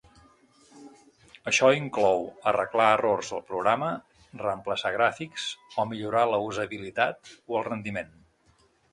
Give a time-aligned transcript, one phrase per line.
[1.49, 3.89] Això inclou arreglar errors del programa,
[4.43, 5.45] reemplaçar gràfics
[5.83, 8.11] o millorar la usabilitat o el rendiment.